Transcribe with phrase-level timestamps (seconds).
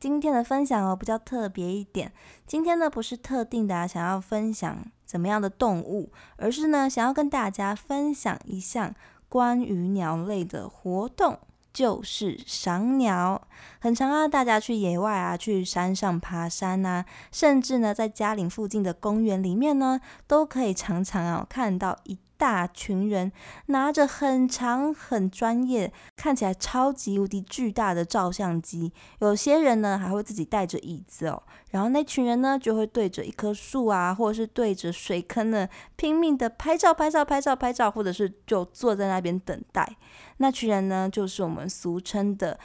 [0.00, 2.12] 今天的分享哦比较特别一点，
[2.46, 8.94] 今天呢不是特定的想要分享怎么样的动物，而是呢想要跟大家分享一项
[9.28, 11.38] 关于鸟类的活动。
[11.70, 13.40] 就是赏鸟，
[13.78, 22.18] 很常啊，大家去野外啊，去山上爬山呐，甚至呢，在家里附近的公园里面呢，都可以常常啊看到一。
[22.38, 23.30] 大群人
[23.66, 39.96] 拿着很长、很专业、看起来超级无敌巨大的照相机，有些人呢还会自己带着椅子哦，然后那群人呢就会对着一棵树啊，或者是对着水坑呢拼命的拍照、拍照、拍照、拍照，或者是就坐在那边等待。
[40.36, 42.58] 那群人呢，就是我们俗称的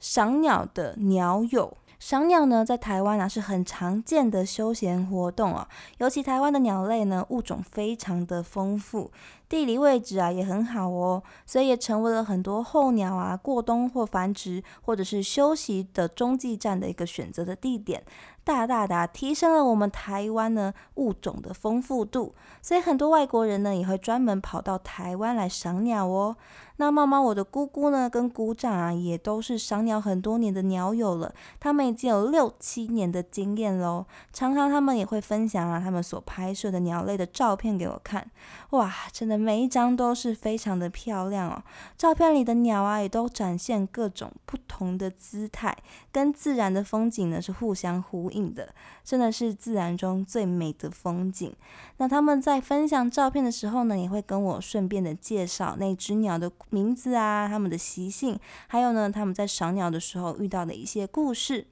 [0.00, 1.76] 赏鸟的鸟友。
[2.02, 5.64] 赏鸟呢，在台湾啊是很常见的休闲活动哦。
[5.98, 9.12] 尤其台湾的鸟类呢，物种非常的丰富，
[9.48, 18.02] 地理位置啊也很好哦，所以也成为了很多候鸟啊过冬或繁殖，或者是休息的中继站的一个选择的地点。
[18.44, 26.36] 大大的提升了我们台湾呢物种的丰富度，所以很多外国人呢也会专门跑到台湾来赏鸟哦。
[26.82, 34.04] 那猫猫，我的姑姑呢跟姑丈啊也都是赏鸟很多年的鸟友了，他们已经有六七年的经验喽。
[34.32, 38.28] 常常他们也会分享啊他们所拍摄的鸟类的照片给我看，
[38.70, 41.62] 哇，真的每一张都是非常的漂亮哦。
[41.96, 45.76] 照片里的鸟啊也都展现各种不同的姿态，
[46.10, 48.32] 跟自然的风景呢是互相呼。
[48.32, 51.54] 应的真的是自然中最美的风景。
[51.98, 61.68] 那他们在分享照片的时候呢，也会跟我顺便的介绍那只鸟的名字啊，它们的习性，还有呢他们在赏鸟的时候遇到的一些故事。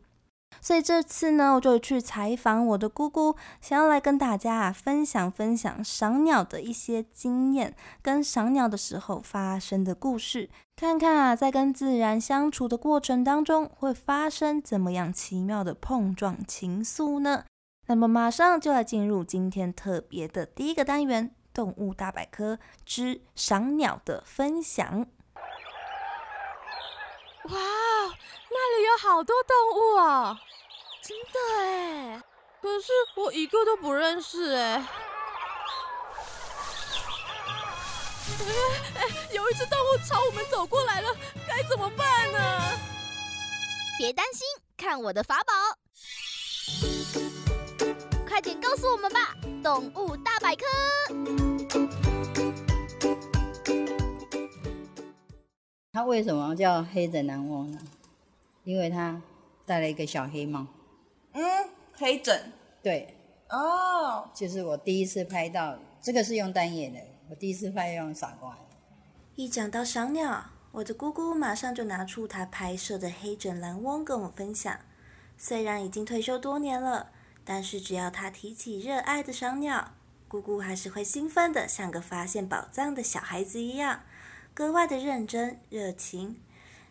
[0.61, 17.45] 所以这次呢，我就去采访我的姑姑，想要来跟大家啊分享分享赏鸟的一些经验，跟赏鸟的时候发生的故事，看看啊在跟自然相处的过程当中会发生怎么样奇妙的碰撞情愫呢？
[17.87, 25.07] 那么马上就来进入今天特别的第一个单元——动物大百科之赏鸟的分享。
[27.45, 30.41] 哇，那里有好多动物啊！
[31.03, 32.23] 真的哎，
[32.61, 34.87] 可是我一个都不认识哎。
[38.95, 41.09] 哎，有一只动物朝我们走过来了，
[41.49, 42.39] 该怎么办呢？
[43.99, 44.47] 别担心，
[44.77, 45.53] 看我的法宝！
[48.41, 50.65] 快点告诉我们吧，动物大百科。
[55.93, 57.79] 它为什么叫黑枕蓝翁呢？
[58.65, 59.21] 因为它
[59.67, 60.67] 戴了一个小黑帽。
[61.35, 61.43] 嗯，
[61.93, 62.51] 黑枕。
[62.83, 63.15] 对。
[63.51, 64.27] 哦。
[64.33, 66.99] 就是我第一次拍到，这个是用单眼的。
[67.29, 68.57] 我第一次拍用傻瓜。
[69.35, 74.75] 一讲到赏鸟，我的姑姑马上就拿出她拍摄的黑枕蓝翁跟我分享。
[75.37, 77.11] 虽然已经退休多年了，
[77.45, 79.95] 但是只要他提起热爱的赏鸟，
[80.29, 84.03] 姑姑还是会兴奋的，像个发现宝藏的小孩子一样。
[84.53, 86.37] 格外的认真热情，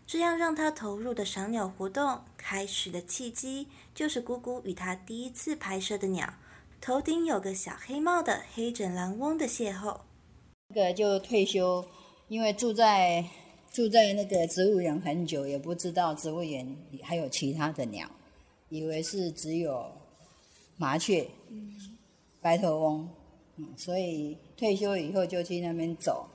[0.07, 6.33] 这样让他投入的赏鸟活动开始的契机，就是姑姑与他第一次拍摄的鸟，
[6.81, 9.99] 头顶有个小黑帽的黑枕蓝翁的邂逅。
[10.69, 11.85] 那个就退休，
[12.27, 13.25] 因为住在
[13.71, 18.09] 住在那个植物园很久，也不知道植物园还有其他的鸟，
[18.69, 19.91] 以为是只有
[20.79, 21.27] 麻雀、
[22.41, 23.09] 白头翁，
[23.57, 26.25] 嗯，所以退休以后就去那边走。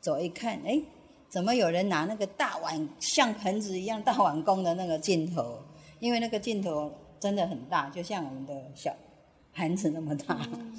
[0.00, 0.82] 走一看，哎，
[1.28, 5.60] 怎么有人拿那个大碗像盆子一样大碗公的那个镜头？
[6.00, 6.90] 因为那个镜头
[7.20, 8.92] 真的很大，就像我们的小
[9.54, 10.36] 盘子那么大。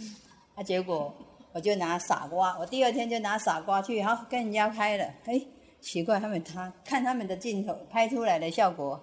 [0.56, 1.14] 啊，结果
[1.54, 5.06] 我就拿傻瓜，我第二天就拿傻瓜去，然后跟人家拍了。
[5.24, 5.42] 哎，
[5.80, 9.02] 奇怪，他们他看他们的镜头拍出来的效果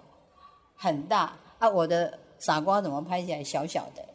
[0.75, 4.05] 很大，啊，我的傻瓜怎么拍起来小小的？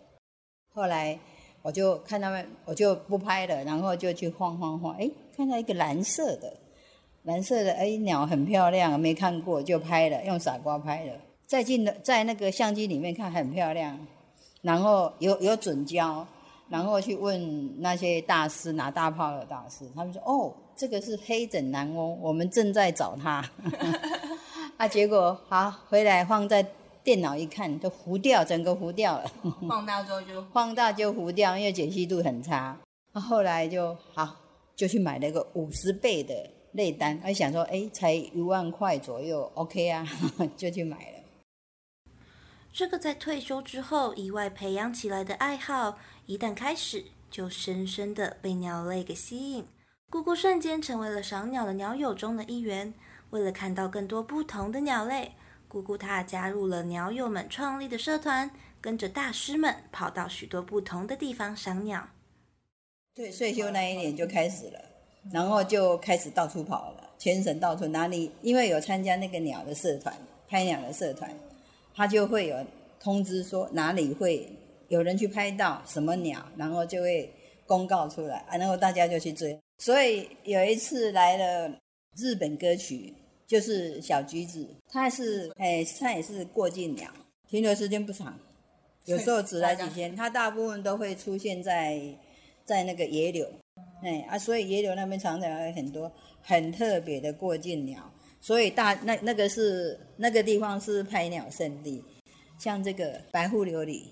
[0.76, 1.18] 后来
[1.62, 5.10] 我就看他们，我就不拍了，然后就去晃晃晃，哎。
[5.34, 6.52] 看到一个蓝色的，
[7.22, 11.12] 蓝色的，哎，鸟很漂亮，没看过就拍了，用傻瓜拍的。
[11.46, 13.98] 再进的，在那个相机里面看很漂亮，
[14.60, 16.26] 然后有有准焦，
[16.68, 23.42] 然后去问那些大师拿大炮的大师，他们说哦，这个是黑枕南翁，我们正在找他。
[24.76, 26.62] 啊，结果好回来放在
[27.06, 29.30] 电脑一看，就糊掉，整个糊掉了。
[29.68, 32.76] 放大之后就 放大就糊掉，因为解析度很差。
[33.12, 34.34] 后来就好，
[34.74, 36.34] 就去买了个五十倍的
[36.72, 40.04] 内单，还想说，哎，才一万块左右，OK 啊，
[40.58, 41.18] 就去买了。
[42.72, 49.64] 这个在退休之后意外培养起来的爱好，一旦开始，就深深的被鸟类给吸引。
[50.10, 52.92] 姑姑瞬间成为了赏鸟的鸟友中的一员。
[53.30, 55.32] 为了看到更多不同的鸟类，
[55.68, 62.08] 姑姑她加入了鸟友们创立的社团，跟着大师们跑到许多不同的地方赏鸟。
[63.14, 64.80] 对，退休那一年就开始了，
[65.32, 70.14] 然后就开始到处跑了，全省到处哪里，因为有参加那个鸟的社团，
[70.48, 71.30] 拍鸟的社团。
[71.94, 72.56] 他就会有
[73.00, 74.46] 通知说哪里会
[74.88, 77.32] 有人去拍到什么鸟，然后就会
[77.66, 79.58] 公告出来啊，然后大家就去追。
[79.78, 81.74] 所以有一次来了
[82.16, 83.14] 日本歌曲，
[83.46, 87.10] 就是小橘子，它是哎，它也是过境鸟，
[87.48, 88.38] 停留时间不长，
[89.04, 90.16] 有时候只来几天。
[90.16, 92.00] 它大部分都会出现在
[92.64, 93.48] 在那个野柳，
[94.02, 96.12] 哎啊，所以野柳那边常常有很多
[96.42, 98.12] 很特别的过境鸟。
[98.40, 102.04] 所以大那那个是那个地方是拍鸟圣地，
[102.58, 104.02] 像这个白腹琉璃、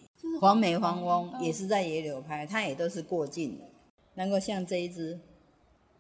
[0.41, 3.65] 黄眉黄翁也是在野柳拍，它也都是过境的。
[4.15, 5.21] 能够像这一只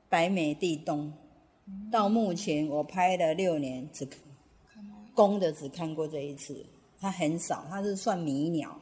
[0.09, 1.13] 白眉地东，
[1.91, 4.07] 到目前我拍了六年，只
[5.15, 6.65] 公的只看过这一次，
[7.01, 8.79] 它很少，它是算迷鸟，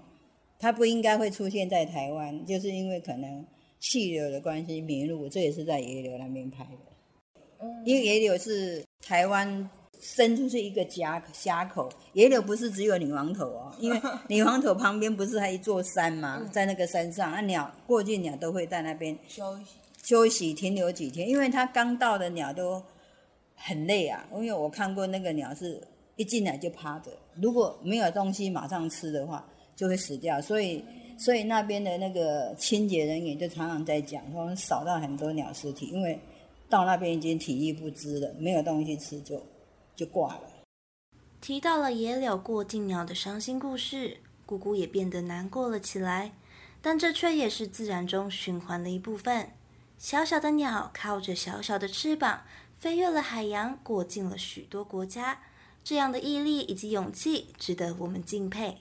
[0.58, 3.44] 它不应该会出现在台湾，就是因为可能
[3.78, 7.66] 气流的关系迷路，这也是在野柳那边拍的。
[7.84, 9.70] 因为野柳是台湾
[10.00, 16.42] 伸出去一个夹峡口，野柳不是只有女王头哦，因为 女王头旁边不是还一座山吗？
[16.50, 22.82] 在那个山上，那鸟过境鸟都会在那边休息休息停留几天，因为它刚到的鸟都
[23.54, 24.26] 很累啊。
[24.32, 25.80] 因为我看过那个鸟是
[26.16, 27.10] 一进来就趴着，
[27.40, 30.42] 如果没有东西马上吃的话，就会死掉。
[30.42, 30.84] 所以，
[31.16, 36.18] 所以那边的那个清洁人员就常常在讲，说扫到很多鸟尸体，因为。
[36.68, 39.38] 到那边已经体力不支了，没有东西吃就
[39.94, 40.40] 就挂了。
[41.38, 44.16] 提到了野柳过境鸟的伤心故事，
[44.46, 46.32] 姑姑也变得难过了起来。
[46.80, 49.50] 但这却也是自然中循环的一部分。
[50.02, 52.44] 小小的鸟靠着小小的翅膀，
[52.76, 55.44] 飞越了海洋，过境了许多国家。
[55.84, 58.78] 这样的毅力以及勇气，值得我们敬佩。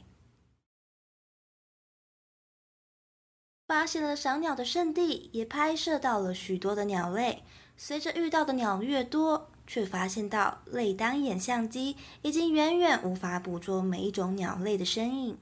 [3.67, 7.43] 发现了赏鸟的圣地，也拍摄到了许多的鸟类。
[7.77, 15.37] 随着遇到的鸟越多，却发现到类单眼相机已经远远无法捕捉每一种鸟类的身影。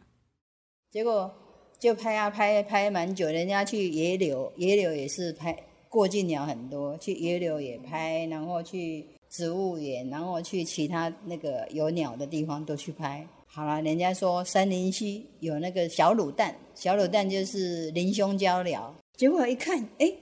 [0.91, 1.33] 结果
[1.79, 3.27] 就拍啊拍，拍蛮久。
[3.27, 13.27] 人家去野柳，野柳也是拍过境鸟很多，去野柳也拍，然后去植物园，然后去其他那个有鸟的地方都去拍。
[13.47, 18.95] 好了，人家说三林溪有那个小卤蛋，小卤蛋就是林胸交鸟。
[19.17, 20.13] 结果一看，哎，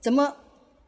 [0.00, 0.36] 怎么？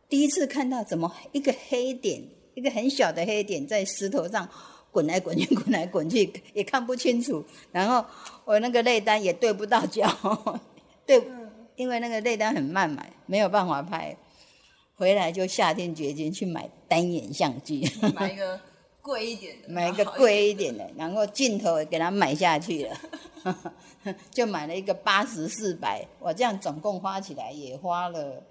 [0.08, 2.22] 第一次看到怎么一个黑点，
[2.54, 4.49] 一个很小的黑点在石头上
[4.92, 7.44] 滚来滚去， 滚来滚去也看不清楚。
[7.72, 8.04] 然后
[8.44, 10.06] 我那个内单也对不到焦，
[11.04, 11.20] 对，
[11.75, 14.16] 因为那个内单很慢嘛，没有办法拍。
[14.96, 18.58] 回来就下定决心去买单眼相机，买一个
[19.02, 22.96] 贵一点的， 买一个贵一点的，然后镜头也给它买下去了，
[24.30, 28.42] 就买了一个八十四百，我这样总共花起来也花了。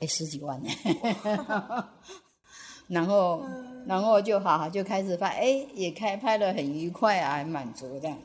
[0.00, 0.62] 哎，十几万。
[0.62, 0.68] 呢，
[2.86, 3.42] 然后，
[3.84, 8.16] 然后就好好就开始拍，哎，也开拍的很愉快啊，很满足这样。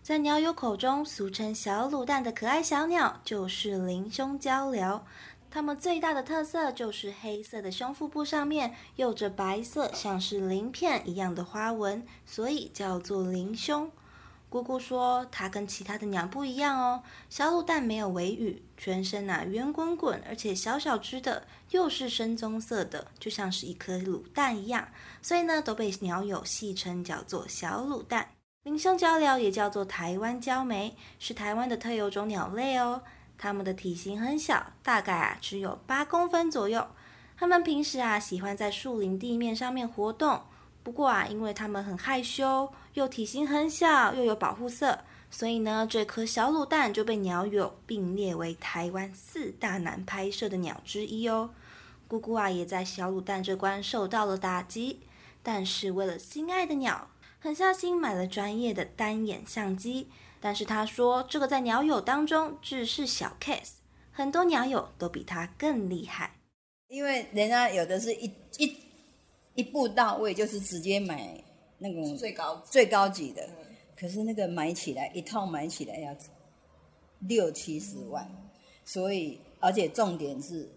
[0.00, 5.00] 在鸟友口中，俗称小卤蛋的可爱小鸟就是林胸鹪鹩，
[5.50, 13.90] 它们最大的特色就是黑色的胸腹部上面有着白色像是鳞片一样的花纹，所以叫做鳞胸。
[14.50, 17.02] 姑姑说，它跟其他的鸟不一样哦。
[17.28, 24.88] 小卤蛋没有尾羽，全身啊圆滚滚，而且小小只的，又是深棕色的，就像是一颗卤蛋一样。
[25.20, 28.28] 所以呢，都被鸟友戏称叫做小卤蛋。
[28.62, 33.02] 林胸鹪鹩也叫做台湾鹪眉，是台湾的特有种鸟类哦。
[33.38, 36.86] 它们的体型很小，大概啊只有八公分左右。
[37.38, 40.42] 它们平时啊喜欢在树林地面上面活动。
[40.82, 51.50] 不过啊，因为它们很害羞，又体型很小，又有保护色，所以呢，这颗小卤蛋就被鸟友并列为台湾四大难拍摄的鸟之一哦。
[52.06, 55.00] 姑姑啊也在小卤蛋这关受到了打击，
[55.42, 60.08] 但是为了心爱的鸟，狠下心买了专业的单眼相机。
[60.40, 63.74] 但是他说，这个在鸟友当中只是小 case，
[64.10, 66.34] 很多鸟友都比他更厉害。
[66.88, 68.76] 因为人家有的是一一
[69.54, 71.42] 一步到位，就是直接买
[71.78, 73.48] 那种最高最高级的，
[73.96, 76.16] 可是那个买起来一套买起来要
[77.20, 78.26] 六七十万，
[78.84, 80.68] 所以而且重点是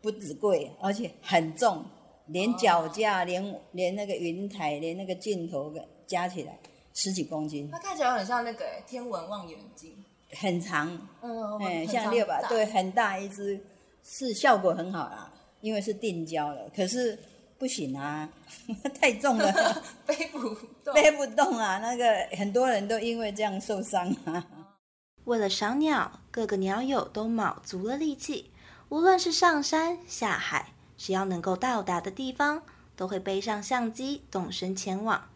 [0.00, 1.84] 不止贵，而且很重，
[2.26, 5.74] 连脚架、连连那个云台、连那个镜头
[6.06, 6.58] 加起来
[6.94, 9.96] 十几公斤，它看起来很像那个欸天文望远镜，
[10.38, 10.88] 很长，
[11.20, 13.58] 嗯嗯，像六百，对，，很大一只，
[14.04, 17.18] 是效果很好啦，因为是定焦的，可是
[17.58, 18.28] 不行啊，
[19.00, 19.82] 太重了。
[20.06, 20.38] 背不
[20.84, 20.94] 动。
[20.94, 24.44] 背不动啊，那个很多人都因为这样受伤啊。
[25.24, 28.50] 为了赏鸟，各个鸟友都卯足了力气，
[28.88, 32.62] 无论是上山下海，只要能够到达的地方，
[32.96, 35.28] 都会背上相机动身前往。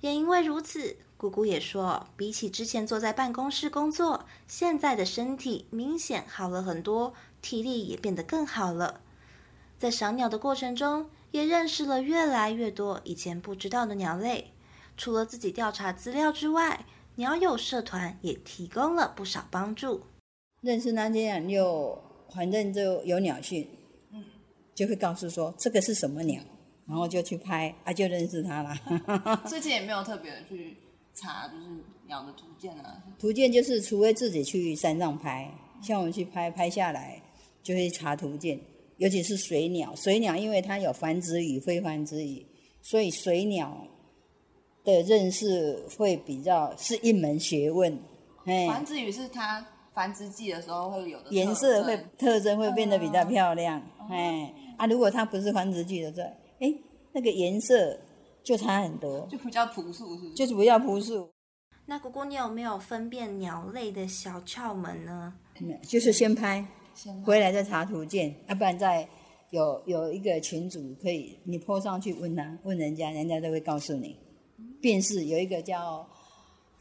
[0.00, 9.00] 也因为如此，姑姑也说，比起之前坐在办公室工作，现在的身体明显好了很多，体力也变得更好了。
[9.78, 14.52] 在赏鸟的过程中，也认识了越来越多以前不知道的鸟类。
[14.96, 20.02] 除了自己调查资料之外，鸟友社团也提供了不少帮助。
[20.62, 21.98] 认识那些人就
[22.34, 23.70] 反正就有鸟讯，
[24.12, 24.24] 嗯，
[24.74, 26.42] 就会告诉说这个是什么鸟，
[26.90, 28.76] 然后就去拍啊，就认识它了。
[29.46, 30.76] 最近也没有特别的去
[31.14, 31.66] 查，就是
[32.08, 33.00] 鸟的图鉴啊。
[33.16, 35.48] 图鉴就是除非自己去山上拍，
[35.80, 37.22] 像我们去拍拍下来，
[37.62, 38.58] 就会查图鉴，
[38.96, 39.94] 尤其是水鸟。
[39.94, 42.44] 水鸟因为它有繁殖羽、非繁殖羽，
[42.82, 43.86] 所以水鸟
[44.82, 47.96] 的认识会比较是一门学问。
[48.46, 56.36] 哎，繁殖羽是它繁殖季的时候会有的颜色会特征会变得比较漂亮，哎、啊，如果它不是繁殖季的时候，哎，
[57.12, 57.98] 那个颜色
[58.42, 60.34] 就差很多，就比较朴素，是不是？
[60.34, 61.30] 就是比较朴素，
[61.86, 65.34] 那姑姑，你有没有分辨鸟类的小窍门呢？
[65.82, 69.08] 就是先拍，先回来再查图鉴，要、不然再
[69.50, 74.16] 有有一个群主可以你 po 上去问他，问人家，人家都会告诉你。
[74.80, 76.08] 辨识有一个叫，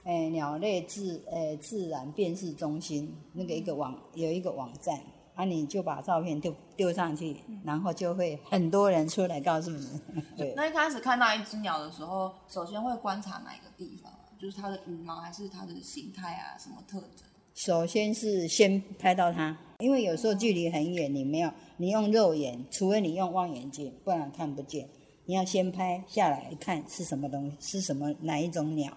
[0.05, 4.97] 诶、鸟类自诶、自然辨识中心，那个一个网有一个网站，
[5.39, 9.87] 啊，你就把照片丢丢上去，然后就会很多人出来告诉你。
[10.35, 14.19] 对，那一开始看到一只鸟的时候，首先会观察哪一个地方啊？
[14.37, 16.57] 就是它的羽毛，还是它的形态啊？
[16.59, 17.25] 什么特征？
[17.55, 24.89] 首先是先拍到它，因为有时候距离很远，你没有，你用肉眼，除非你用望远镜，不然看不见。
[25.25, 28.91] 你要先拍下来看是什么东西，是什么哪一种鸟，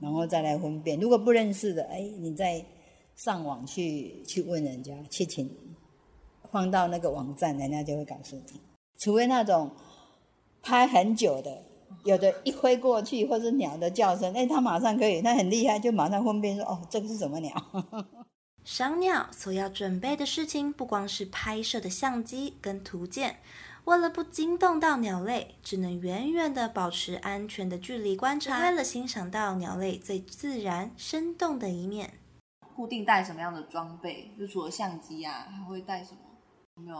[0.00, 1.00] 然后再来分辨。
[1.00, 2.64] 如果不认识的，哎，你再
[3.14, 5.48] 上网去去问人家，去请
[6.52, 8.60] 放到那个网站，人家就会告诉你。
[8.98, 9.70] 除非那种
[10.62, 11.64] 拍很久的，
[12.04, 17.52] 有的一挥过去，或是鸟的叫声，哎，它马上可以，它很厉害，就马上分辨说，哦，这个是什么鸟。
[18.62, 23.38] 赏鸟所要准备的事情，不光是拍摄的相机跟图鉴，
[23.86, 32.12] 为了不惊动到鸟类，只能远远的保持安全的距离观察，为了欣赏到鸟类最自然生动的一面。
[32.76, 34.30] 固定带什么样的装备？
[34.38, 36.18] 就除了相机啊，还会带什么？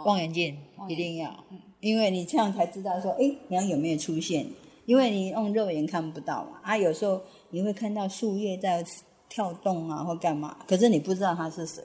[0.05, 1.45] 望远镜一定要，
[1.81, 4.47] 因为你这样才知道说，哎，鸟有没有出现？
[4.85, 8.85] 因为你用肉眼看不到嘛，啊，有时候你会看到树叶在
[9.29, 11.83] 跳动啊，或干嘛，可是你不知道它是谁，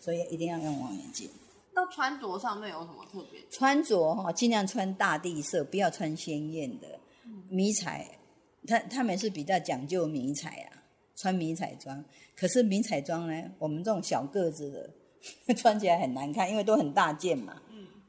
[0.00, 1.30] 所以一定要用望远镜。
[1.72, 3.40] 那穿着上面有什么特别？
[3.50, 6.98] 穿着哈，尽量穿大地色，不要穿鲜艳的
[7.48, 8.18] 迷彩。
[8.66, 10.82] 他他们是比较讲究迷彩啊，
[11.14, 12.04] 穿迷彩装。
[12.36, 14.90] 可是迷彩装呢，我们这种小个子的
[15.56, 17.54] 穿起来很难看，因为都很大件嘛。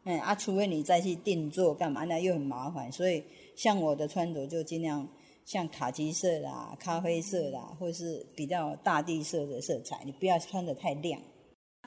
[0.03, 2.91] 嗯，啊，除非你再去定做干嘛，那又很麻烦。
[2.91, 3.24] 所以
[3.56, 5.08] 像我的穿着就尽量
[5.46, 11.22] 像卡其色啦、咖啡色啦，或是比较大地色的色彩，你不要穿的太亮。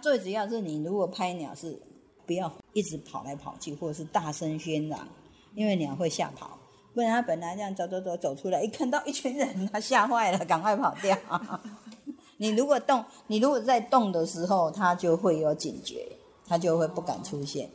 [0.02, 1.80] 最主要是你如果拍鸟是
[2.26, 5.08] 不要一直跑来跑去，或者是大声喧嚷，
[5.54, 6.58] 因为鸟会吓跑。
[6.94, 11.18] 不然它本来这样走走走走出来，一看到一群人，它吓坏了，赶快跑掉。
[12.38, 16.06] 你如果动，你如果在动的时候，它就会有警觉，
[16.46, 17.70] 它就会不敢出现。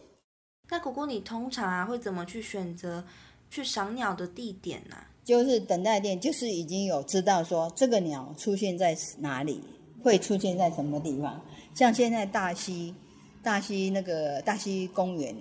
[0.70, 3.04] 那姑姑，你通常啊会怎么去选择
[3.50, 9.62] 去赏鸟的地点呢、就是等待点，就是已经有知道说这个鸟出现在哪里，
[10.04, 11.42] 会出现在什么地方。
[11.74, 12.94] 像现在大溪，
[13.42, 15.36] 大溪那个大溪公园，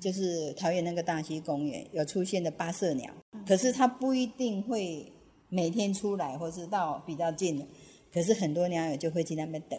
[0.00, 3.10] 就是桃园那个大溪公园有出现的八色鸟，
[3.46, 5.10] 可是它不一定会
[5.48, 7.66] 每天出来，或是到比较近的，
[8.12, 9.78] 可是很多鸟友就会去那边等，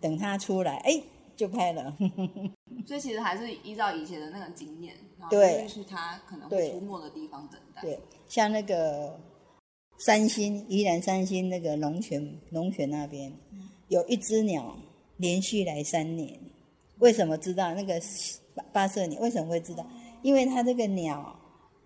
[0.00, 1.00] 等它出来，哎，
[1.36, 1.96] 就拍了。
[2.86, 7.82] 所以其实还是依照以前的那个经验，然后对去它可能会出没的地方等待。
[7.82, 9.18] 对，像那个
[9.98, 13.32] 三星宜兰三星那个龙泉龙泉那边，
[13.88, 14.76] 有一只鸟
[15.18, 16.38] 连续来三年，
[16.98, 18.00] 为什么知道那个
[18.54, 19.20] 八八色鸟？
[19.20, 19.86] 为什么会知道？
[20.22, 21.36] 因为它这个鸟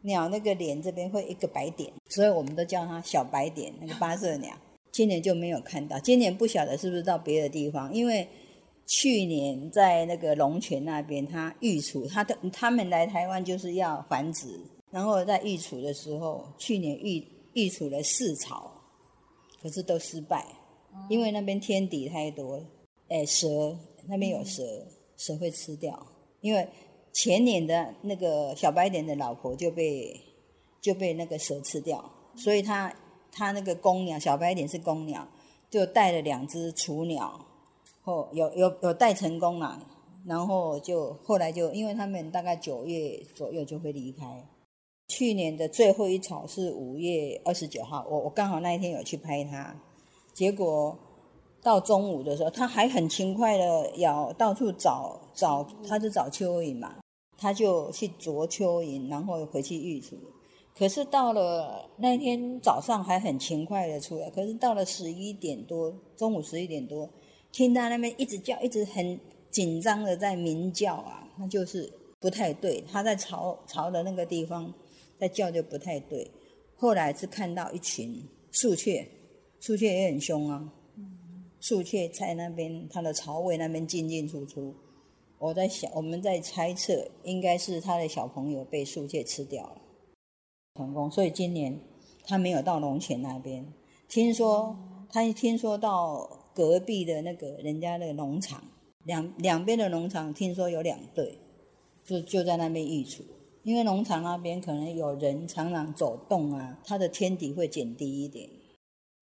[0.02, 4.54] 鸟那个脸这边会一个白点，所以我们都叫它小白点，那个八色鸟。
[4.94, 8.28] 今年就没有看到，今年不晓得是不是到别的地方，因为
[8.86, 14.46] 去年在那个龙泉那边，它育雏，它的他们来台湾就是要繁殖，
[14.92, 18.70] 然后在育雏的时候，去年育育雏了四巢，
[19.60, 20.46] 可是都失败，
[21.08, 22.62] 因为那边天敌太多，
[23.08, 24.62] 哎，蛇那边有蛇，
[25.16, 26.06] 蛇会吃掉，
[26.40, 26.68] 因为
[27.12, 30.20] 前年的那个小白脸的老婆就被
[30.80, 32.94] 就被那个蛇吃掉，所以他
[33.36, 35.26] 他那个公鸟小白点是公鸟，
[35.68, 37.44] 就带了两只雏鸟，
[38.02, 39.82] 后有有有带成功了，
[40.24, 44.46] 然后就后来就因为他们大概九月左右就会离开。
[45.08, 49.74] 去年的最后一场是五月二十九号，我我刚好那一天有去拍它，
[50.32, 50.96] 结果
[51.62, 56.96] 到中午的时候，它还很勤快的要到处找找，它是找蚯蚓嘛，
[57.36, 60.16] 它就去啄蚯蚓，然后回去育雏。
[60.76, 67.08] 可是到了那天早上还很勤快的出来，可是到了十一点多，中午十一点多，
[67.52, 69.18] 听它那边一直叫，一直很
[69.50, 72.82] 紧张的在鸣叫啊，那就是不太对。
[72.90, 74.74] 它在巢巢的那个地方
[75.16, 76.28] 在叫就不太对。
[76.76, 79.06] 后来是看到一群树雀，
[79.60, 80.72] 树雀也很凶啊，
[81.60, 84.74] 树雀在那边它的巢位那边进进出出。
[85.38, 89.82] 我在想，我们在猜测，应该是它的小朋友被树雀吃掉了。
[90.76, 91.78] 成功，所以今年
[92.26, 93.64] 他没有到龙泉那边。
[94.08, 94.76] 听说
[95.08, 98.60] 他一听说到隔壁的那个人家的农场，
[99.04, 101.38] 两两边的农场听说有两对，
[102.04, 103.22] 就就在那边育雏。
[103.62, 108.50] 因为农场那边可能有人常常走动啊，它的天敌会减低一点。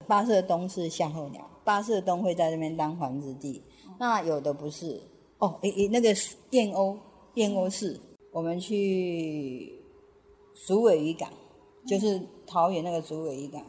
[0.07, 3.62] 八色冬是夏候鸟，八色冬会在那边当繁殖地。
[4.00, 5.03] 那有的不是
[5.37, 6.09] 哦，诶诶，那个
[6.50, 6.96] 燕鸥，
[7.35, 8.00] 燕鸥是
[8.33, 9.81] 我们去
[10.66, 11.31] 竹尾渔港。
[11.87, 13.62] 就是桃园那个竹尾渔港，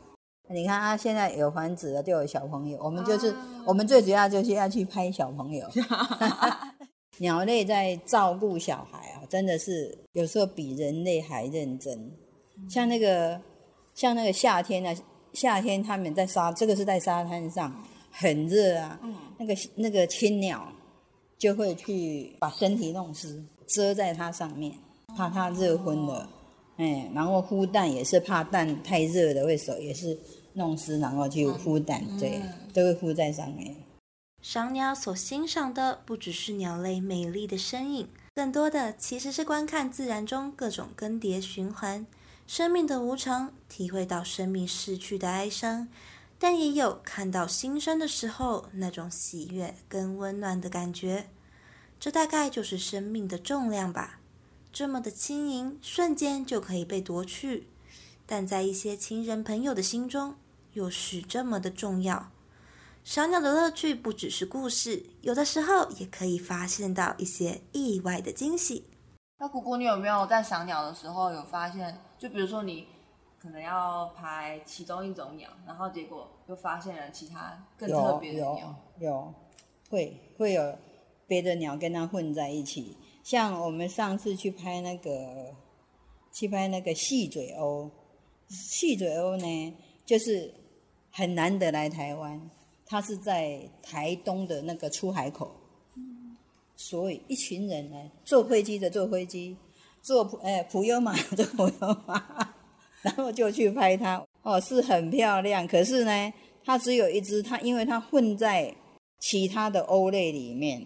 [0.49, 2.77] 你看它现在有房子了，就有小朋友。
[2.81, 3.33] 我们就是、
[3.65, 5.67] 我们最主要就是要去拍小朋友。
[7.19, 12.11] 鸟类在照顾小孩啊，真的是有时候比人类还认真。
[12.69, 13.39] 像那个
[13.93, 14.95] 像那个夏天呢、
[15.31, 20.67] 夏天他们在沙，这个是在沙滩上很热啊，嗯那个那个青鸟
[21.37, 24.73] 就会去把身体弄湿，遮在它上面，
[25.15, 26.27] 怕它热昏了。
[26.77, 30.17] 哎，然后孵蛋也是怕蛋太热了，会手也是
[30.53, 32.41] 弄湿，然后去孵蛋，对，
[32.73, 33.75] 都会孵在上面。
[34.41, 42.05] 赏鸟所欣赏的不只是鸟类美丽的身影，更多的其实是观看自然中各种更迭循环、
[42.45, 45.87] 生命的无常，体会到生命逝去的哀伤，
[46.37, 51.27] 但也有看到新生的时候那种喜悦跟温暖的感觉。
[51.99, 54.19] 这大概就是生命的重量吧。
[54.73, 57.67] 这么的轻盈，瞬间就可以被夺去，
[58.25, 60.33] 但在一些亲人朋友的心中，
[60.73, 62.31] 又是这么的重要。
[63.03, 68.85] 小鸟的乐趣不只是故事，有的时候也可以发现到一些意外的惊喜。
[69.37, 71.95] 那姑姑，你有没有在赏鸟的时候有发现？
[72.17, 72.87] 就比如说你
[73.39, 78.75] 可能要拍其中一种鸟，然后结果又发现了其他更特别的有鸟。
[78.97, 79.33] 有，
[79.91, 80.75] 会会有
[81.27, 82.97] 别的鸟跟它混在一起。
[83.23, 85.55] 像我们上次去拍那个，
[86.33, 87.89] 去拍那个细嘴鸥，
[88.49, 89.73] 细嘴鸥呢，
[90.05, 90.53] 就是
[91.09, 92.51] 很难得来台湾，
[92.85, 95.55] 它是在台东的那个出海口，
[96.75, 99.55] 所以一群人呢，坐飞机的坐飞机，
[100.01, 102.53] 坐普呃普悠玛的普悠玛，
[103.03, 106.33] 然后就去拍它，哦，是很漂亮，可是呢，
[106.65, 108.75] 它只有一只，它因为它混在
[109.17, 110.85] 其他的鸥类里面，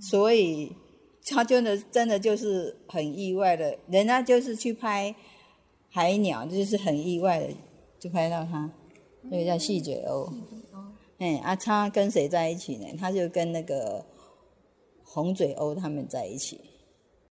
[0.00, 0.72] 所以。
[1.30, 5.14] 他真的真的就是很意外的，人家就是去拍
[5.90, 7.48] 海鸟，就是很意外的
[7.98, 8.70] 就拍到他，
[9.22, 10.32] 那个叫细嘴鸥。
[11.18, 12.86] 哎，啊，他跟谁在一起呢？
[12.98, 14.04] 他就跟那个
[15.02, 16.60] 红嘴鸥他们在一起。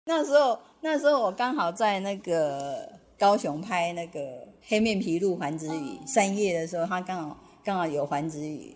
[0.05, 8.75] 那时候，那时候我刚好在那个高雄拍那个黑面琵鹭繁殖雨，三月的时候，他刚好刚好有繁殖羽。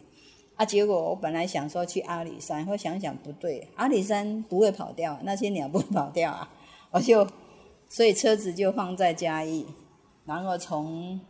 [0.56, 6.50] 啊，结果我本来想说去阿里山，后想想不对，阿里山不会跑掉，那些鸟不会跑掉啊，
[6.92, 7.26] 我就
[7.88, 9.66] 所以车子就放在嘉义，
[10.24, 11.20] 然后从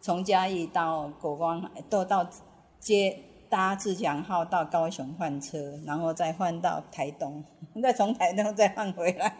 [0.00, 2.26] 从嘉义到国光，都到
[2.80, 3.18] 接
[3.50, 7.44] 搭自强号到高雄换车，然后再换到台东，
[7.82, 9.36] 再从台东再换回来。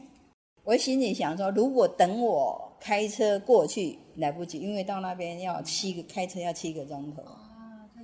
[0.64, 7.22] 我心里想说，如果等我开车过去来不及，因为到那边要七个开车要七个钟头。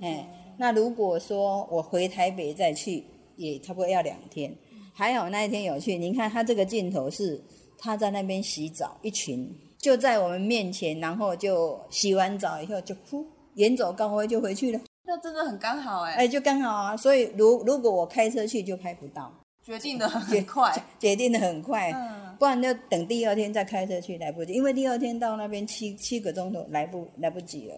[0.01, 3.03] 哎，那如果说我回台北再去，
[3.35, 4.55] 也差不多要两天。
[4.93, 7.41] 还好那一天有去，您看他这个镜头是
[7.77, 14.79] 他在那边洗澡，一群就在我们面前，然后就洗完澡以后就呼，远走高飞就回去了。
[15.03, 16.95] 那真的很刚好哎、哎，就刚好啊。
[16.95, 20.73] 所以如如果我开车去就拍不到，决定的很快。
[20.97, 27.75] 决定的很快，嗯，不然就等第二天再开车去来不及，因为第二天到那边七七个钟头来不来不及了。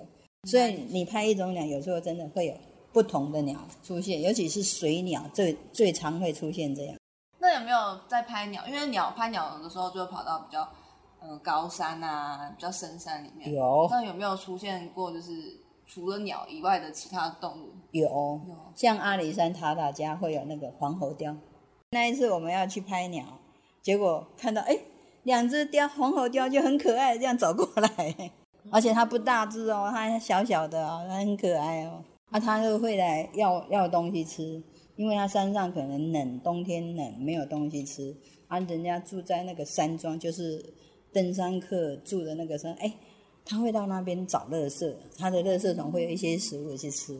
[0.47, 2.53] 所以你拍一种鸟，有时候真的会有
[2.91, 6.95] 不同的鸟出现，尤其是水鸟，最最常会出现这样。
[7.39, 8.65] 那有没有在拍鸟？
[8.67, 10.67] 因为鸟拍鸟的时候就会跑到比较
[11.21, 13.53] 呃高山啊，比较深山里面。
[13.53, 15.31] 有那有没有出现过就是
[15.85, 17.69] 除了鸟以外的其他动物？
[17.91, 18.41] 有有，
[18.75, 21.35] 像阿里山塔塔家会有那个黄喉貂。
[21.91, 23.23] 那一次我们要去拍鸟，
[23.81, 24.77] 结果看到哎，
[25.23, 28.31] 两只雕黄喉貂就很可爱，这样走过来，
[28.71, 32.03] 而且它不大只哦，它小小的哦，它很可爱哦。
[32.29, 34.61] 啊，他就会来要要东西吃，
[34.95, 38.15] 因为他山上可能冷，冬天冷，没有东西吃。
[38.47, 40.73] 啊，人家住在那个山庄，就是
[41.11, 42.93] 登山客住的那个山，哎，
[43.45, 47.17] 他会到那边找垃圾，他的垃圾桶会有一些食物去吃。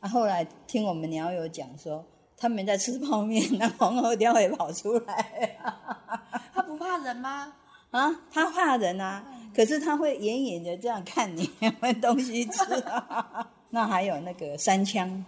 [0.00, 2.04] 啊，后来听我们鸟友讲说，
[2.36, 5.58] 他们在吃泡面，那黄喉貂也跑出来
[6.54, 7.52] 他不怕人吗？
[7.90, 13.50] 啊，他怕人啊，可是他会远远的这样看你有没有东西吃、啊。
[13.70, 15.24] 那还有那个三枪，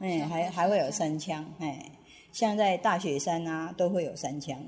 [0.00, 1.92] 哎，还还会有三枪，哎，
[2.32, 4.58] 像在大雪山啊，都会有三枪。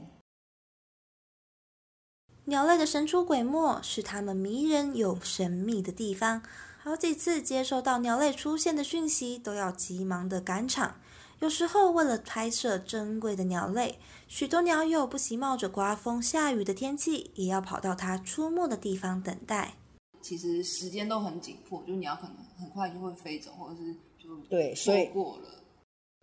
[2.45, 6.43] 鸟类的神出鬼没是它们迷人又神秘的地方。
[6.83, 10.97] 好几次接收到鸟类出现的讯息，都要急忙的赶场。
[11.39, 19.75] 有时候为了拍摄珍贵的鸟类，许多鸟友不惜冒着刮风下雨的天气，也要跑到它出没的地方等待。
[20.23, 25.49] 其实时间都很紧迫，就鸟可能很快就会飞走，或者是就对，所以错过了。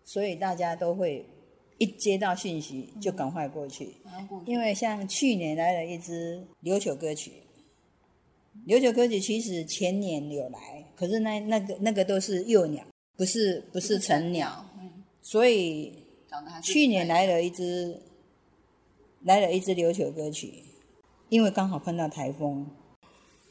[0.02, 1.24] 所以大家都会
[1.78, 3.94] 一接到讯息就赶快过去。
[4.46, 7.32] 因为像去年来了一只琉球歌曲，
[8.66, 12.84] 琉球歌曲其实前年有来，可是那那个那个都是幼鸟，
[13.16, 15.92] 不是不是成鸟，，嗯，所以
[16.62, 18.00] 去年来了一只
[19.22, 20.64] 来了一只琉球歌曲，
[21.28, 22.66] 因为刚好碰到台风，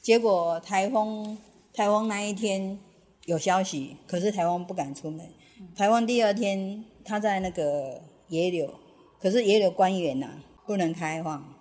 [0.01, 1.37] 结果台风
[1.73, 2.79] 台风那一天
[3.25, 5.27] 有消息，可是台风不敢出门。
[5.75, 8.73] 台风第二天他在那个野柳，
[9.19, 11.53] 可是野柳官员呐、不能开放，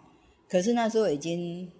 [0.49, 1.71] 可是那时候已经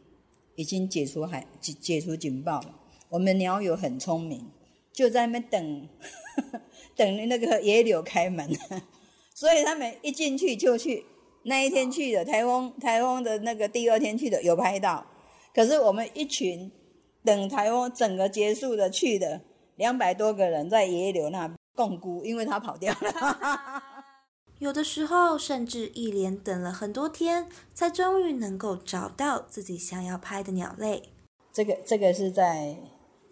[0.57, 2.75] 已经解除海解解除警报了。
[3.11, 4.47] 我们鸟友很聪明，
[4.93, 5.89] 就在那边等
[6.97, 8.51] 等那个野柳开门，
[9.33, 11.07] 所以他们一进去就去。
[11.45, 15.07] 那一天去的台风台风的那个第二天去的有拍到，
[15.59, 16.71] 可是我们一群
[17.25, 19.41] 等台风整个结束的去的
[19.75, 23.83] 两百多个人在野柳那共估，因为他跑掉了。
[24.61, 31.03] 有的时候甚至一连等了很多天，才终于能够找到自己想要拍的鸟类。
[31.53, 32.77] 这个这个是在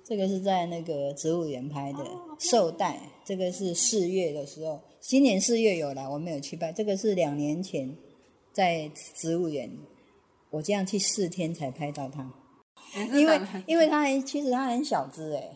[0.05, 2.05] 这个是在那个植物园拍的
[2.41, 6.73] 寿带，这个是四月的时候，今年四月有了，我没有去拍。
[6.73, 7.97] 这个是两年前
[8.53, 9.71] 在植物园，
[10.51, 12.31] 我这样去四天才拍到它，
[13.13, 15.51] 因为因为它很其实它很小只哎，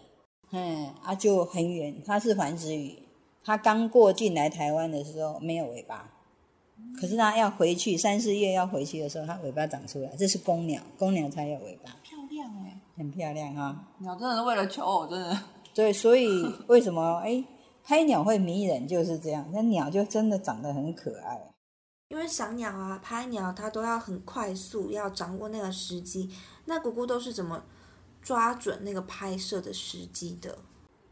[0.53, 2.98] 嗯啊就很远，它是环子语，
[3.44, 6.12] 它刚过境来台湾的时候没有尾巴。
[6.98, 11.94] 可是它要回去三四月要回去的时候，它尾巴长出来，这是公鸟，公鸟才有尾巴。
[12.03, 15.38] 漂亮哎，很漂亮哈、鸟真的是为了求偶，真的。
[15.74, 16.29] 对，所以
[16.66, 17.44] 为什么哎
[17.85, 21.40] 拍鸟会迷人就是这样，那鸟就真的长得很可爱。
[22.11, 26.29] 因为赏鸟啊、拍鸟，它都要很快速，要掌握那个时机。
[26.64, 27.62] 那姑姑都是怎么
[28.20, 30.59] 抓准那个拍摄的时机的？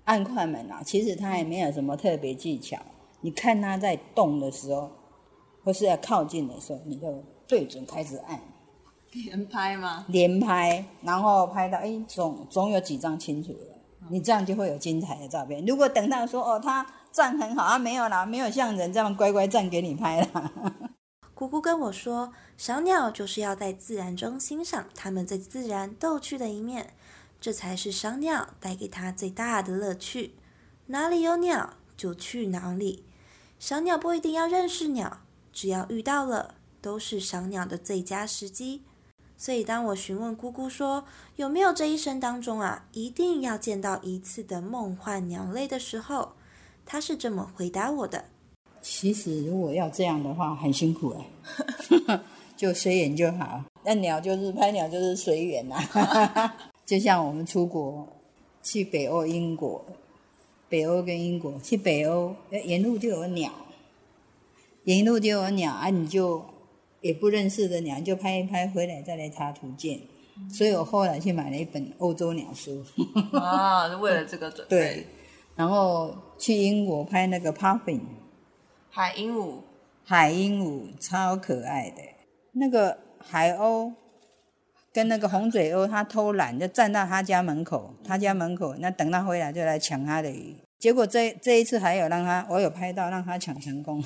[0.07, 2.77] 按快门啊，其实它也没有什么特别技巧。
[3.21, 4.91] 你看它在动的时候，
[5.63, 8.41] 或是要靠近的时候，你就对准开始按，
[9.15, 10.05] 连拍吗？
[10.09, 15.65] 连拍，然后拍到哎总总有几张清楚了，你这样就会有精彩的照片。
[15.65, 20.53] 如果等到说哦它站很好啊，没有啦，没有像人这样乖乖站给你拍啦。
[21.39, 26.95] 姑姑跟我说，小鸟就是要在自然中欣赏它们最自然逗趣的一面，
[27.41, 30.35] 这才是赏鸟带给它最大的乐趣。
[30.87, 33.05] 哪里有鸟就去哪里，
[33.61, 35.21] 赏鸟不一定要认识鸟，
[35.53, 38.83] 只要遇到了，都是赏鸟的最佳时机。
[39.37, 41.05] 所以当我询问姑姑说
[41.37, 46.33] 有没有这一生当中啊一定要见到一次的梦幻鸟类的时候，
[46.85, 48.25] 她是这么回答我的：
[48.81, 51.15] 其实如果要这样的话，很辛苦
[52.07, 52.21] 哎，
[52.57, 53.65] 就随缘就好。
[53.85, 55.77] 那鸟就是拍鸟就是随缘呐，
[56.85, 58.07] 就像我们出国
[58.63, 59.85] 去北欧、英国，
[60.69, 63.51] 北欧跟英国去北欧，沿路就有鸟，
[64.85, 66.45] 沿路就有鸟啊，你就。
[67.01, 70.01] 也不认识的鸟，就拍一拍回来再来查图鉴，
[70.53, 72.85] 所以我后来去买了一本欧洲鸟书。
[73.33, 74.75] 啊，为了这个准备。
[74.77, 75.07] 对，
[75.55, 78.01] 然后去英国拍那个 Puffin，
[78.99, 79.61] 海鹦鹉，
[80.05, 82.03] 海鹦鹉超可爱的，
[82.55, 83.93] 那个海鸥
[84.93, 94.05] 跟那个红嘴鸥，它偷懒就站到他家门口，他家门口那等他回来就来抢他的鱼，结果这这一次还有让他，我有拍到让他抢成功。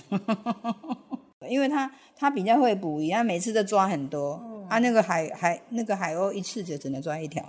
[1.48, 4.38] 因为他他比较会捕鱼，他每次都抓很多。
[4.68, 7.42] 啊，那个海海那个海鸥一次就只能抓一条，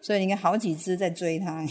[0.00, 1.66] 所以你看好几只在追它。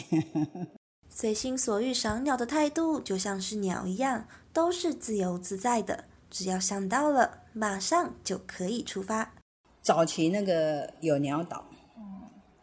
[1.15, 6.05] 随心所欲赏鸟的态度，就像是鸟一样，都是自由自在的。
[6.27, 9.35] 只要想到了，马上就可以出发。
[9.83, 11.65] 早期那个有鸟岛，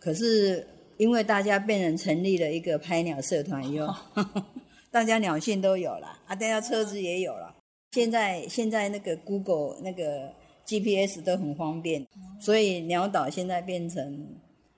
[0.01, 3.95] 可是因为大家变成成立了一个拍鸟社团以后，
[4.91, 7.55] 大家鸟性都有了，啊，大家车子也有了。
[7.93, 10.35] 现在现在那个 Google 那个
[10.67, 12.05] GPS 都很方便，
[12.41, 14.27] 所以鸟岛现在变成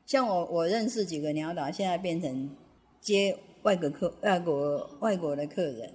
[0.05, 2.51] 像我我认识几个鸟岛，现在变成
[3.01, 5.92] 接外国客外国外国的客人，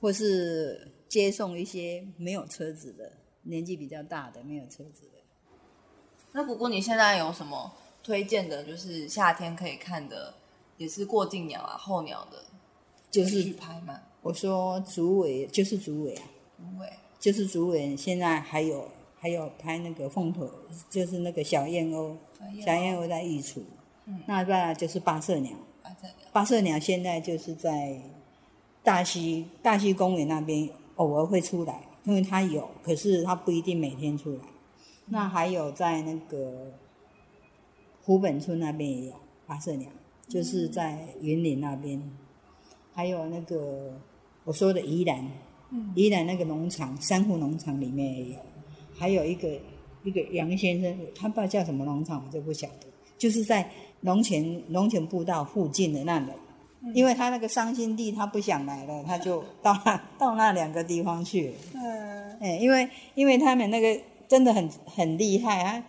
[0.00, 5.22] 或是接送一些没有车子的年纪比较大的没有车子的。
[6.32, 7.72] 那姑姑你现在有什么
[8.02, 8.64] 推荐的？
[8.64, 10.34] 就是夏天可以看的，
[10.76, 12.44] 也是过境鸟啊候鸟的，
[13.10, 14.00] 就是去拍吗？
[14.22, 16.24] 我说竹尾就是竹尾啊。
[17.20, 18.86] 就是竹尾，现在还有
[19.18, 20.46] 还有拍那个凤头，
[20.90, 22.16] 就是那个小燕鸥，
[22.62, 23.62] 小燕鸥在育雏。
[24.04, 25.50] 嗯，那然就是八色鸟。
[26.32, 28.00] 八色鸟现在就是在
[28.82, 34.40] 大溪大溪公园那边偶尔会出来，因为它有，可是它不一定每天出来。
[35.06, 36.72] 那还有在那个
[38.02, 39.14] 湖本村那边也有
[39.46, 39.90] 八色鸟，
[40.26, 42.02] 就是在云林那边，
[42.94, 44.00] 还有那个
[44.44, 45.30] 我说的宜兰。
[45.96, 48.38] 宜兰那个农场，珊瑚农场里面也有，
[48.94, 49.60] 还有一个
[50.04, 52.86] 一个杨先生，他不知道叫什么农场，我就不晓得。
[53.24, 53.66] 就是在
[54.02, 56.26] 龙泉龙泉步道附近的那里，
[56.92, 61.54] 因为他那个伤心地，他不想来了，他就到那 到那两个地方去。
[61.72, 65.82] 嗯，哎，因为因为他们那个真的很很厉害啊，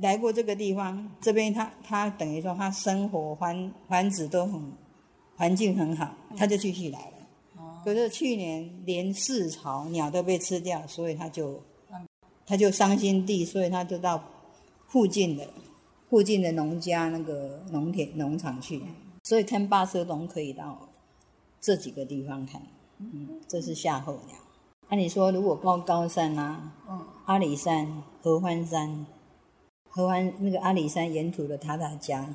[0.00, 4.62] 来过这个地方，这边他他等于说他生活环环境都很
[5.36, 7.12] 环境很好，他就继续来了。
[7.82, 11.58] 可是去年连四巢鸟都被吃掉，所以他就，
[12.44, 14.22] 他就伤心地，所以他就到
[14.88, 15.48] 附近的
[16.10, 18.82] 附近的农家那个农田农场去，
[19.22, 20.88] 所以看八色龙可以到
[21.60, 22.60] 这几个地方看，
[22.98, 24.36] 嗯，这是夏候鸟。
[24.88, 29.06] 那你说如果高高山啊，嗯，阿里山、合欢山、
[29.88, 32.34] 合欢那个阿里山沿途的塔塔加，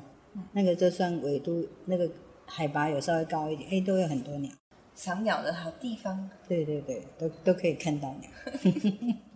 [0.52, 2.10] 那个就算纬度那个
[2.46, 4.50] 海拔有稍微高一点，哎，都有很多鸟。
[4.94, 8.30] 赏鸟的好地方，对对对，都都可以看到鸟。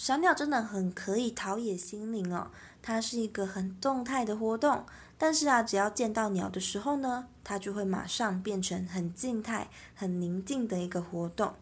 [0.00, 4.86] 赏鸟真的很可以陶冶心灵哦，它是一个很动态的活动。
[5.18, 11.52] 但是啊，只要见到鸟的时候呢，它就会马上变成很静态、很宁静的一个活动。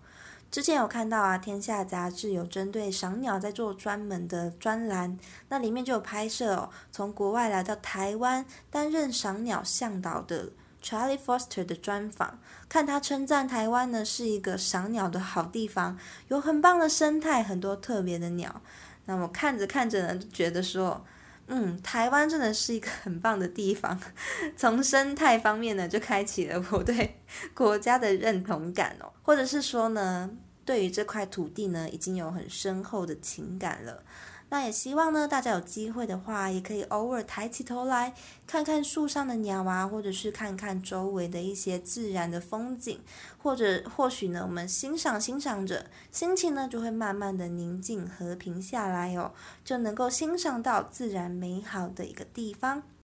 [0.52, 10.50] 之前有看到啊，《天下》杂志有针对赏鸟在做专门的专栏，那里面就有拍摄哦，从国外来到台湾担任赏鸟向导的。
[10.82, 12.38] Charlie Foster 的专访，
[12.68, 18.62] 看他称赞台湾呢是一个赏鸟的好地方，有很棒的生态，很多特别的鸟。
[19.06, 21.04] 那我看着看着呢，就觉得说，
[21.46, 23.98] 嗯，台湾真的是一个很棒的地方。
[24.56, 27.20] 从生态方面呢，就开启了我对
[27.54, 30.30] 国家的认同感哦，或者是说呢，
[30.64, 34.02] 对于这块土地呢，已经有很深厚的情感了。
[34.50, 38.14] 那也希望呢，大家有机会的话，也可以偶尔抬起头来
[38.46, 42.98] 看看树上的鸟啊，或者是看看周围的一些自然的风景，
[43.36, 49.32] 或者或许呢，我们欣赏欣赏着，心情呢就会慢慢的宁静和平下来哦，
[49.62, 52.82] 就能够欣赏到自然美好的一个地方。